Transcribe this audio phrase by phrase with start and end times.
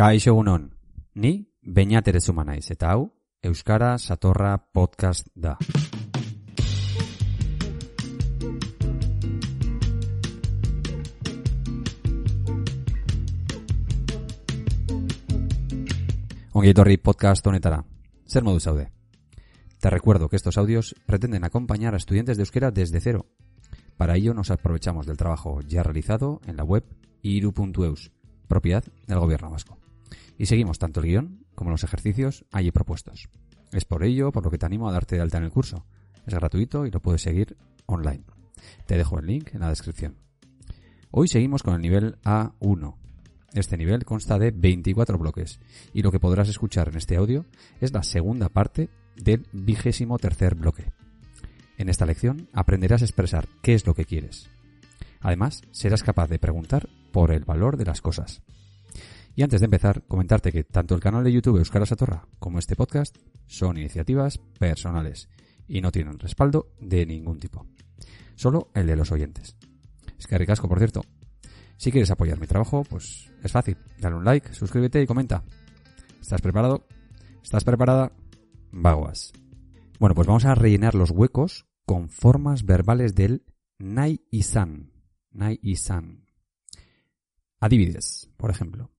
[0.00, 0.62] Kaixo egunon,
[1.12, 3.02] ni Beñat Erezuma naiz eta hau
[3.44, 5.58] Euskara Satorra Podcast da.
[16.56, 17.82] Ongi etorri podcast honetara.
[18.24, 18.88] Zer modu zaude?
[19.80, 23.26] Te recuerdo que estos audios pretenden acompañar a estudiantes de euskera desde cero.
[23.98, 26.86] Para ello nos aprovechamos del trabajo ya realizado en la web
[27.20, 28.12] iru.eus,
[28.48, 29.76] propiedad del gobierno vasco.
[30.38, 33.28] Y seguimos tanto el guion como los ejercicios allí propuestos.
[33.72, 35.84] Es por ello por lo que te animo a darte de alta en el curso.
[36.26, 38.24] Es gratuito y lo puedes seguir online.
[38.86, 40.16] Te dejo el link en la descripción.
[41.10, 42.96] Hoy seguimos con el nivel A1.
[43.52, 45.58] Este nivel consta de 24 bloques
[45.92, 47.46] y lo que podrás escuchar en este audio
[47.80, 50.92] es la segunda parte del vigésimo tercer bloque.
[51.78, 54.48] En esta lección aprenderás a expresar qué es lo que quieres.
[55.20, 58.42] Además, serás capaz de preguntar por el valor de las cosas.
[59.40, 62.76] Y antes de empezar, comentarte que tanto el canal de YouTube Euskara Satorra como este
[62.76, 65.30] podcast son iniciativas personales
[65.66, 67.66] y no tienen respaldo de ningún tipo.
[68.34, 69.56] Solo el de los oyentes.
[70.18, 71.00] Es que ricasco, por cierto.
[71.78, 73.78] Si quieres apoyar mi trabajo, pues es fácil.
[73.98, 75.42] Dale un like, suscríbete y comenta.
[76.20, 76.86] ¿Estás preparado?
[77.42, 78.12] ¿Estás preparada?
[78.70, 79.32] Vaguas.
[79.98, 83.46] Bueno, pues vamos a rellenar los huecos con formas verbales del
[83.78, 84.92] nai y san.
[85.30, 86.26] Nai y san.
[87.58, 88.90] Adibidez, por ejemplo.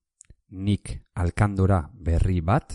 [0.52, 2.74] Nik alkandora berri bat.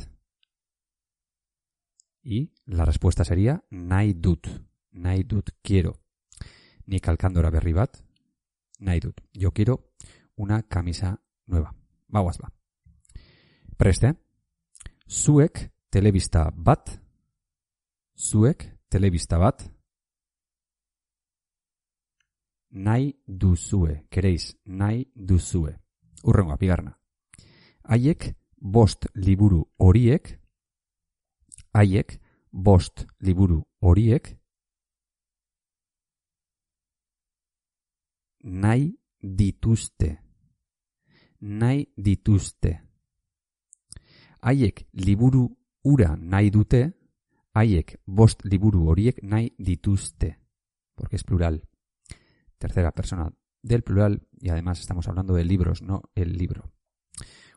[2.23, 4.49] Y la respuesta sería nahi dut.
[4.93, 6.01] Nahi dut quiero.
[6.87, 8.03] Nik alkandora berri bat.
[8.81, 9.21] Nahi dut.
[9.33, 9.93] Yo quiero
[10.37, 11.75] una camisa nueva.
[12.09, 12.53] Bagoaz ba.
[13.77, 14.15] Preste.
[15.07, 16.91] Zuek telebista bat.
[18.17, 19.63] Zuek telebista bat.
[22.71, 24.07] Nahi duzue.
[24.09, 25.79] Queréis nahi duzue.
[26.23, 26.99] Urrengoa, bigarna.
[27.87, 30.33] Haiek bost liburu horiek,
[31.73, 32.17] haiek
[32.51, 34.33] bost liburu horiek,
[38.43, 38.91] nahi
[39.23, 40.17] dituzte.
[41.41, 42.73] Nahi dituzte.
[44.43, 45.47] Haiek liburu
[45.85, 46.83] ura nahi dute,
[47.55, 50.39] haiek bost liburu horiek nahi dituzte.
[50.95, 51.63] Porque es plural.
[52.59, 53.31] Tercera persona
[53.63, 56.76] del plural y además estamos hablando de libros, no el libro.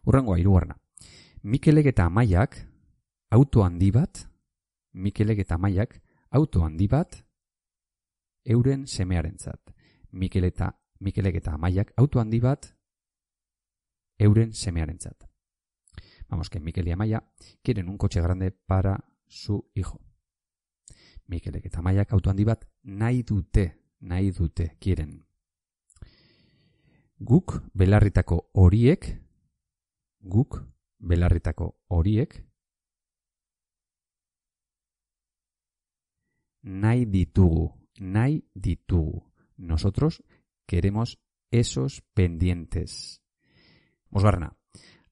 [0.05, 0.77] Urrengoa hirugarna.
[1.43, 2.57] Mikelek eta Amaiak
[3.31, 4.25] auto handi bat,
[4.93, 6.01] Mikelek eta Amaiak
[6.31, 7.23] auto handi bat
[8.45, 9.73] euren semearentzat.
[10.11, 12.73] Mikel eta Mikelek eta Amaiak auto handi bat
[14.19, 15.29] euren semearentzat.
[16.29, 17.23] Vamos que Mikel y Amaya
[17.63, 19.99] quieren un coche grande para su hijo.
[21.25, 25.25] Mikelek eta Amaiak auto handi bat nahi dute, nahi dute, quieren.
[27.17, 29.28] Guk belarritako horiek
[30.19, 30.63] guk
[30.99, 32.49] belarritako horiek
[36.63, 39.23] nahi ditugu, nahi ditugu.
[39.57, 40.23] Nosotros
[40.65, 41.19] queremos
[41.51, 43.21] esos pendientes.
[44.09, 44.55] Mosgarna,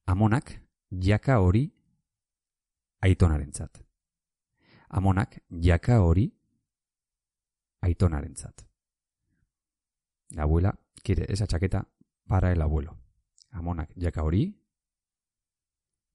[0.05, 1.73] amonak jaka hori
[3.01, 3.83] aitonarentzat.
[4.89, 6.33] Amonak jaka hori
[7.81, 8.65] aitonarentzat.
[10.29, 11.87] La abuela quiere esa chaqueta
[12.27, 12.97] para el abuelo.
[13.51, 14.66] Amonak jaka hori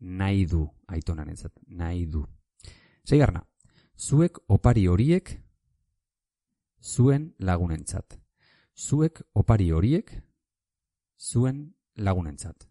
[0.03, 2.25] nahi du aitonanentzat, nahi du.
[3.07, 3.45] Seigarna,
[3.97, 5.39] zuek opari horiek
[6.83, 8.19] zuen lagunentzat.
[8.75, 10.11] Zuek opari horiek
[11.19, 12.69] zuen lagunentzat.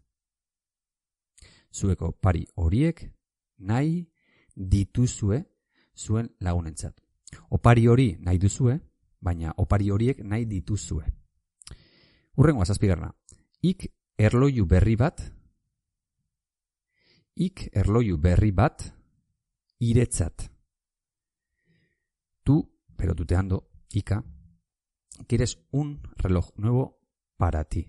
[1.72, 3.06] Zuek opari horiek
[3.58, 4.04] nahi
[4.54, 5.44] dituzue
[5.96, 7.00] zuen lagunentzat.
[7.50, 8.78] Opari hori nahi duzue,
[9.20, 11.04] baina opari horiek nahi dituzue.
[12.36, 13.12] Urrengoa zazpigarna,
[13.62, 13.88] ik
[14.18, 15.22] erloju berri bat
[17.34, 18.92] ik erloju berri bat
[19.78, 20.50] iretzat.
[22.42, 24.24] Tú, pero tuteando, Ika,
[25.26, 26.98] quieres un reloj nuevo
[27.36, 27.86] para ti.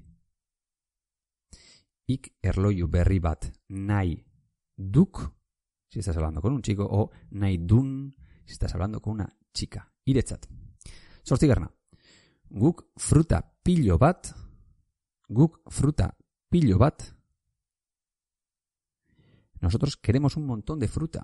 [2.05, 4.25] Ik erloju berri bat nahi
[4.75, 5.31] duk,
[5.87, 8.15] si estás hablando con un chico, o nahi dun,
[8.45, 9.91] si estás hablando con una chica.
[10.03, 10.47] Iretzat.
[11.23, 11.71] Sortzigarna.
[12.49, 14.35] Guk fruta pilo bat,
[15.29, 16.17] guk fruta
[16.49, 17.12] pilo bat
[19.63, 21.23] nosotros queremos un montón de fruta.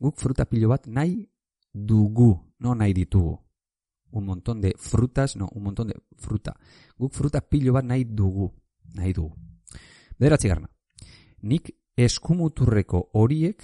[0.00, 1.30] Guk fruta pilo bat nahi
[1.72, 3.38] dugu, no nahi ditugu.
[4.10, 6.58] Un montón de frutas, no, un montón de fruta.
[6.98, 8.52] Guk fruta pilo bat nahi dugu,
[8.94, 9.36] nahi dugu.
[10.18, 10.68] Bederatzi garna.
[11.42, 13.62] Nik eskumuturreko horiek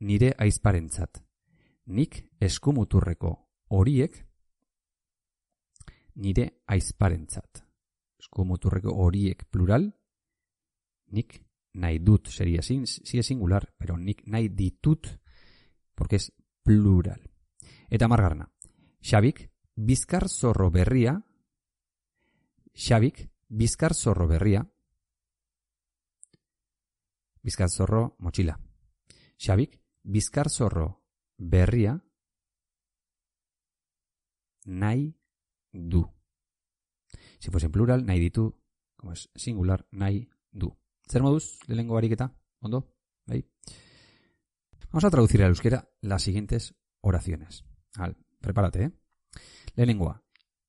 [0.00, 1.20] nire aizparentzat.
[1.92, 3.36] Nik eskumuturreko
[3.68, 4.16] horiek
[6.14, 7.66] nire aizparentzat.
[8.16, 9.90] Eskumuturreko horiek plural,
[11.12, 11.45] nik
[11.76, 15.06] nahi dut sería sin, si es singular, pero nik nahi ditut,
[15.94, 16.32] porque es
[16.62, 17.30] plural.
[17.88, 18.50] Eta margarna.
[19.00, 21.20] Xabik, bizkar zorro berria,
[22.74, 24.66] Xabik, bizkar zorro berria,
[27.42, 28.58] bizkar zorro mochila.
[29.38, 31.04] Xabik, bizkar zorro
[31.38, 32.02] berria,
[34.66, 35.14] nahi
[35.72, 36.04] du.
[37.38, 38.50] Si fuese en plural, nahi ditu,
[38.96, 40.76] como es singular, nahi du.
[41.08, 43.48] Zer moduz, lehengo ariketa, ondo, bai?
[44.90, 47.64] Vamos a traducir al euskera las siguientes oraciones.
[47.96, 48.92] Al, prepárate, ¿eh?
[49.74, 50.22] Lehenengoa.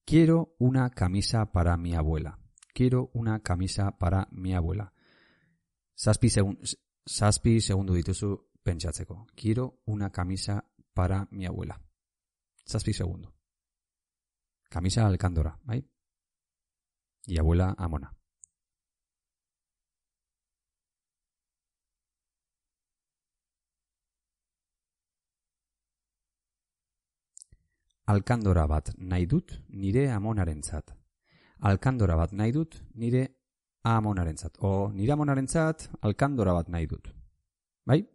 [0.06, 2.39] Quiero una camisa para mi abuela.
[2.74, 4.94] Quiero una camisa para mi abuela.
[5.95, 6.60] Zazpi, segun,
[7.06, 9.28] zazpi segundu dituzu pentsatzeko.
[9.36, 10.63] Quiero una camisa
[10.94, 11.81] para mi abuela.
[12.68, 13.34] Zazpi segundu.
[14.69, 15.89] Camisa alcándora, bai?
[17.25, 18.17] Y abuela amona.
[28.07, 30.94] Alkandora bat nahi dut nire amonarentzat.
[31.59, 33.25] Alkandora bat nahi dut nire
[33.83, 34.57] amonarentzat.
[34.59, 37.09] O nire amonarentzat alkandora bat nahi dut.
[37.86, 38.06] Bai?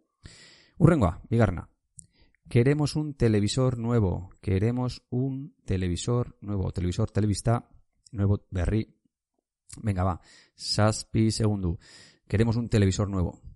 [0.79, 1.67] Urrengoa, bigarna.
[2.49, 4.29] Queremos un televisor nuevo.
[4.41, 6.71] Queremos un televisor nuevo.
[6.71, 7.69] Televisor, televista,
[8.11, 8.87] nuevo, berri.
[9.81, 10.19] Venga, va.
[10.55, 11.77] Saspi segundu.
[12.27, 13.52] Queremos un televisor nuevo.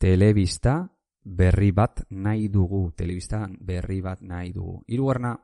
[0.00, 0.88] Telebista
[1.22, 2.90] berri bat nahi dugu.
[2.96, 4.78] Telebista berri bat nahi dugu.
[4.86, 5.34] Hirugarna.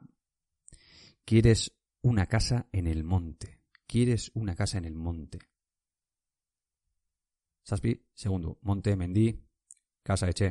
[1.26, 1.70] Quieres
[2.02, 3.60] una casa en el monte.
[3.86, 5.38] Quieres una casa en el monte.
[7.68, 8.56] Zazpi, segundu.
[8.62, 9.26] Monte, mendi,
[10.02, 10.48] casa, etxe.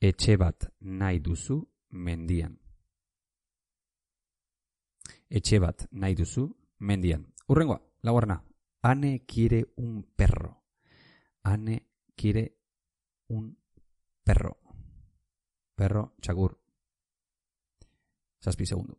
[0.00, 2.63] Etxe bat nahi duzu mendian.
[5.30, 6.48] Etxe bat nahi duzu
[6.80, 7.26] mendian.
[7.48, 8.42] Urrengoa, laugarna.
[8.82, 10.64] Ane quiere un perro.
[11.42, 11.86] Ane
[12.16, 12.58] quiere
[13.28, 13.56] un
[14.22, 14.58] perro.
[15.74, 16.58] Perro, txakur.
[18.44, 18.94] Zazpi segundu.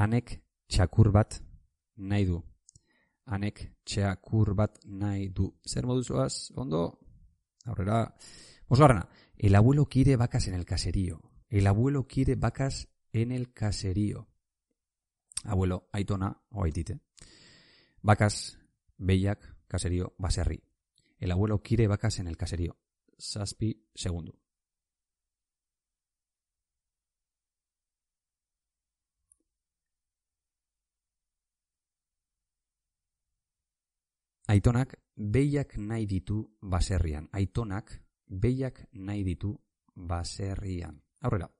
[0.00, 0.38] Anek
[0.72, 1.34] txakur bat
[2.10, 2.38] nahi du.
[3.36, 5.50] Anek txakur bat nahi du.
[5.68, 6.84] Zer moduzoaz, ondo?
[9.36, 11.20] El abuelo quiere vacas en el caserío.
[11.48, 14.28] El abuelo quiere vacas en el caserío.
[15.44, 17.00] Abuelo, aitona o aitite.
[18.02, 18.58] Vacas,
[18.98, 20.62] behiak, caserío, baserri.
[21.18, 22.76] El abuelo quiere vacas en el caserío.
[23.18, 24.38] Saspi, segundo.
[34.50, 37.28] Aitonak behiak nahi ditu baserrian.
[37.30, 37.92] Aitonak
[38.26, 39.52] behiak nahi ditu
[39.94, 41.04] baserrian.
[41.20, 41.52] Aurrera.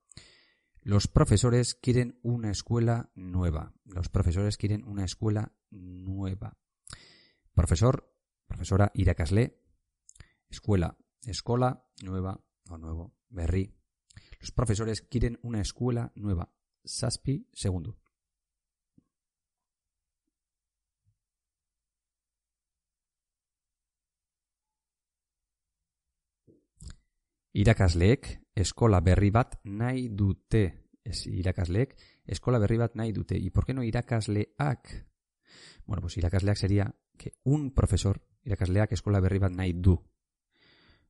[0.82, 3.72] Los profesores quieren una escuela nueva.
[3.84, 6.58] Los profesores quieren una escuela nueva.
[7.54, 8.12] Profesor,
[8.48, 9.62] profesora irakasle,
[10.48, 13.72] escuela, escola, nueva o nuevo, berri.
[14.40, 16.52] Los profesores quieren una escuela nueva.
[16.84, 18.00] Saspi, segundo.
[27.52, 30.90] Irakasleek eskola berri bat nahi dute.
[31.04, 32.60] Irakasleek eskola.
[32.60, 35.06] ¿Y por qué no irakasleak?
[35.84, 39.52] Bueno, pues irakasleak sería que un profesor, irakasleak eskola berri bat.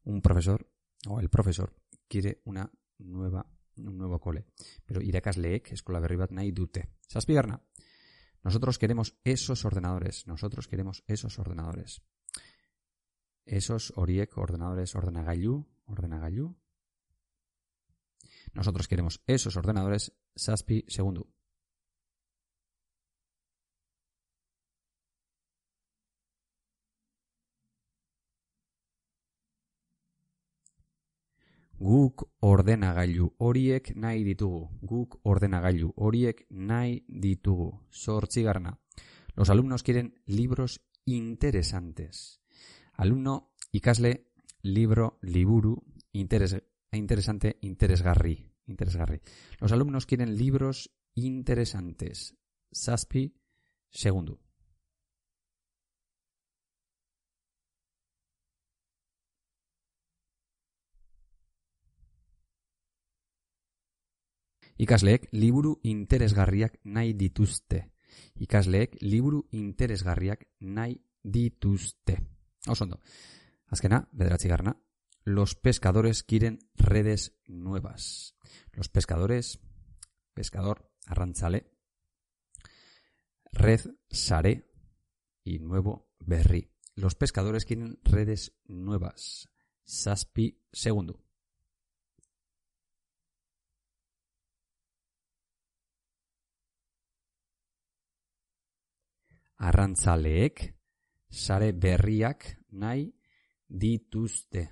[0.04, 0.66] Un profesor,
[1.06, 1.76] o el profesor,
[2.08, 4.46] quiere una nueva, un nuevo cole.
[4.86, 6.88] Pero irakasleek eskola berri bat nahi dute.
[8.42, 10.26] Nosotros queremos esos ordenadores.
[10.26, 12.00] Nosotros queremos esos ordenadores.
[13.44, 16.56] Esos horiek ordenadores ordenagailu, ordenagailu.
[18.52, 21.28] Nosotros queremos esos ordenadores Saspi segundo.
[31.80, 34.66] Guk ordenagailu horiek nahi ditugu.
[34.82, 37.70] Guk ordenagailu horiek nahi ditugu.
[37.90, 38.78] Zortzigarna.
[39.34, 42.39] Los alumnos quieren libros interesantes.
[43.00, 44.26] Alumno, ikasle,
[44.60, 48.52] libro, liburu, interes, interesante, interesgarri.
[48.66, 49.22] Interesgarri.
[49.58, 52.36] Los alumnos quieren libros interesantes.
[52.70, 53.34] Saspi,
[53.90, 54.38] segundo.
[64.76, 67.80] Ikasleek liburu interesgarriak nahi dituzte.
[68.36, 72.39] Ikasleek liburu interesgarriak nahi dituzte.
[72.66, 73.00] Oso ondo.
[73.66, 74.76] Azkena, bederatzi garna.
[75.24, 78.36] Los pescadores quieren redes nuevas.
[78.72, 79.60] Los pescadores,
[80.34, 81.70] pescador, arrantzale,
[83.52, 84.70] red, sare
[85.44, 86.72] y nuevo berri.
[86.94, 89.48] Los pescadores quieren redes nuevas.
[89.84, 91.22] Saspi, segundo.
[99.56, 100.79] Arrantzaleek
[101.30, 103.12] sare berriak nahi
[103.66, 104.68] dituzte.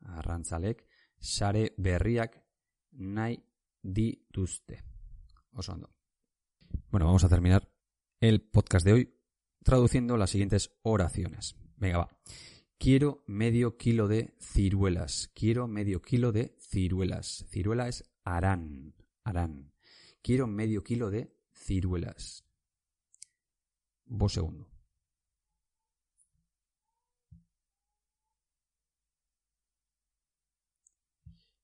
[0.00, 0.84] Arrantzaleek
[1.18, 2.36] sare berriak
[2.92, 3.38] nahi
[3.82, 4.82] dituzte.
[5.52, 5.90] Oso ondo.
[6.90, 7.68] Bueno, vamos a terminar
[8.20, 9.14] el podcast de hoy
[9.62, 11.56] traduciendo las siguientes oraciones.
[11.76, 12.20] Venga, va.
[12.78, 15.30] Quiero medio kilo de ciruelas.
[15.34, 17.44] Quiero medio kilo de ciruelas.
[17.48, 18.94] Ciruela es arán.
[19.22, 19.72] Arán.
[20.20, 22.44] Quiero medio kilo de ciruelas.
[24.04, 24.71] Vos segundo.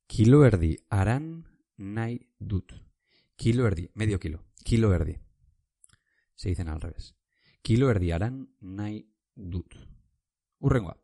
[0.09, 1.45] Kilo erdi aran
[1.77, 2.73] nahi dut.
[3.37, 4.47] Kilo erdi, medio kilo.
[4.65, 5.15] Kilo erdi.
[6.35, 7.15] Se dicen al revés.
[7.63, 9.03] Kilo erdi aran nahi
[9.35, 9.77] dut.
[10.61, 10.97] Urrengoa.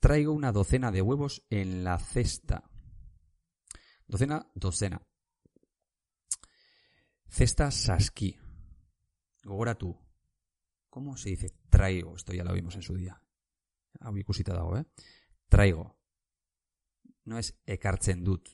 [0.00, 2.68] Traigo una docena de huevos en la cesta.
[4.08, 5.00] Docena, docena.
[7.28, 8.36] Cesta saski.
[9.44, 9.96] Gogoratu.
[10.88, 12.16] ¿Cómo se dice traigo?
[12.16, 13.22] Esto ya lo vimos en su día.
[14.00, 14.84] Hau ikusita dago, eh?
[15.48, 15.99] Traigo.
[17.30, 18.48] No es ekartzen dut.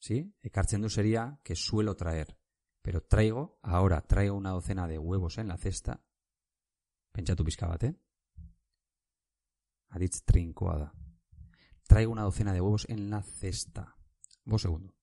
[0.00, 0.34] ¿Sí?
[0.42, 2.36] Ekartzen dut sería que suelo traer.
[2.82, 6.04] Pero traigo, ahora traigo una docena de huevos en la cesta.
[7.12, 7.94] Pentsatu pizka bat, eh?
[9.90, 10.92] Aditz trinkoa da.
[11.86, 13.96] Traigo una docena de huevos en la cesta.
[14.44, 14.96] Vos segundo.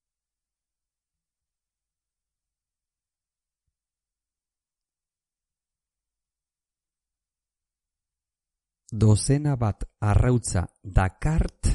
[8.92, 11.68] Dozena bat arrautza dakart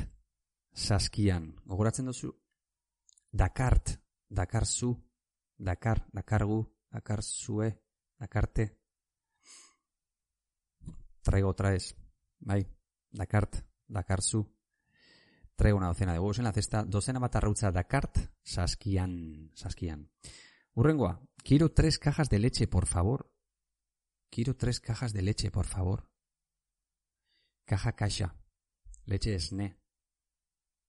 [0.77, 1.55] saskian.
[1.65, 2.31] Gogoratzen duzu?
[3.33, 3.97] Dakart,
[4.29, 4.93] dakarzu,
[5.59, 6.61] dakar, dakargu,
[6.93, 7.71] dakarzue,
[8.21, 8.69] dakarte.
[11.23, 11.95] Traigo traes,
[12.39, 12.63] bai,
[13.11, 13.57] dakart,
[13.89, 14.45] dakarzu.
[15.57, 20.11] Traigo una docena de huevos en la cesta, dozena bat arrautza dakart saskian, saskian.
[20.75, 23.33] Urrengoa, quiero tres cajas de leche, por favor.
[24.31, 26.11] Quiero tres cajas de leche, por favor.
[27.67, 28.37] Caja Casha.
[29.07, 29.77] Leche Sne.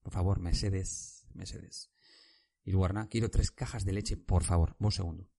[0.00, 1.26] Por favor, Mercedes.
[1.34, 1.90] Mercedes.
[2.64, 2.72] Y
[3.10, 4.76] quiero tres cajas de leche, por favor.
[4.78, 5.30] Un segundo.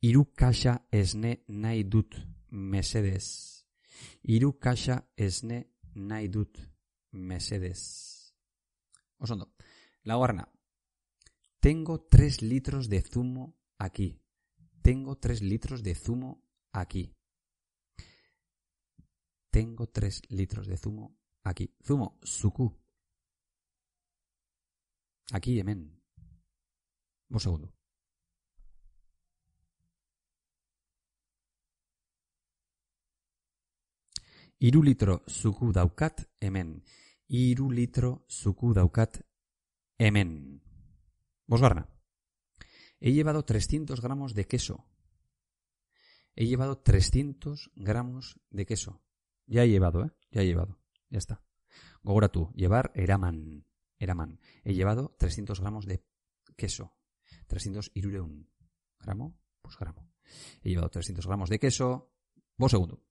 [0.00, 2.14] Iru Kasha Esne Naidut.
[2.48, 3.66] Mercedes.
[4.22, 6.58] Iru Kasha Esne Naidut.
[7.10, 8.34] Mercedes.
[9.18, 9.54] Osondo.
[10.02, 10.48] La Guarna.
[11.60, 14.20] Tengo tres litros de zumo aquí.
[14.82, 17.14] Tengo tres litros de zumo aquí.
[19.50, 21.74] Tengo tres litros de zumo aquí.
[21.84, 22.72] Zumo, suku.
[25.32, 26.00] Aquí, hemen.
[27.28, 27.74] Un segundo.
[34.58, 36.84] Iru litro zuku daukat hemen.
[37.28, 39.24] Iru litro zuku daukat
[39.98, 40.62] hemen.
[41.46, 41.88] Bosgarna.
[43.04, 44.86] He llevado 300 gramos de queso.
[46.36, 49.02] He llevado 300 gramos de queso.
[49.44, 50.12] Ya he llevado, ¿eh?
[50.30, 50.78] Ya he llevado.
[51.10, 51.42] Ya está.
[52.04, 52.52] Gogora tú.
[52.54, 53.66] Llevar eraman.
[53.98, 54.38] Eraman.
[54.62, 56.04] He llevado 300 gramos de
[56.56, 56.96] queso.
[57.48, 58.48] 300 irureun.
[59.00, 59.36] ¿Gramo?
[59.60, 60.08] Pues gramo.
[60.62, 62.14] He llevado 300 gramos de queso.
[62.56, 63.02] Vos segundo.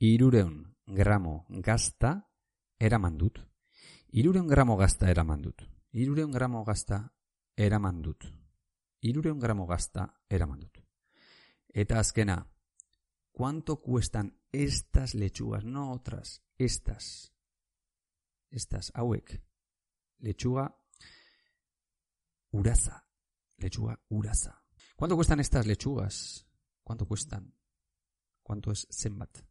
[0.00, 2.30] Irureun gramo gazta
[2.78, 3.40] eraman dut.
[4.12, 5.62] Irureun gramo gazta eraman dut.
[5.92, 7.00] Irureun gramo gazta
[7.56, 8.24] eraman dut.
[9.02, 10.78] Irureun gramo gazta eraman dut.
[11.74, 12.46] Eta azkena,
[13.32, 15.64] ¿cuánto cuestan estas lechugas?
[15.64, 17.32] No otras, estas.
[18.50, 19.42] Estas, hauek.
[20.20, 20.78] Lechuga
[22.52, 23.04] uraza.
[23.56, 24.62] Lechuga uraza.
[24.94, 26.46] ¿Cuánto cuestan estas lechugas?
[26.84, 27.52] ¿Cuánto cuestan?
[28.44, 29.47] ¿Cuánto es zenbat?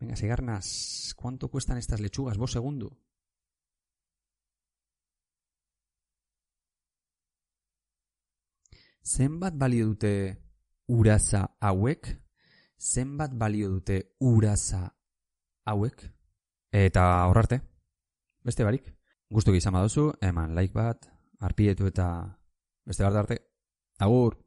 [0.00, 2.36] Venga, Segarnas, ¿cuánto cuestan estas lechugas?
[2.36, 2.98] Vos segundo.
[9.04, 10.40] Zenbat balio dute
[10.88, 12.08] uraza hauek?
[12.78, 14.96] Zenbat balio dute uraza
[15.64, 16.10] hauek?
[16.72, 17.60] Eta horrarte,
[18.42, 18.88] beste barik.
[19.30, 21.06] Gustu izan baduzu, eman like bat,
[21.40, 22.06] arpietu eta
[22.84, 23.38] beste bat arte.
[23.98, 24.43] Agur!